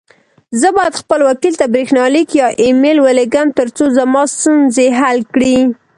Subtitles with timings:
[0.59, 5.55] زه بايد خپل وکيل ته بريښناليک يا اى ميل وليږم، ترڅو زما ستونزي حل کړې.